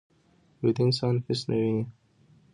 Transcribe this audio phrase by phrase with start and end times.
[0.61, 1.85] ویده انسان هېڅ نه ویني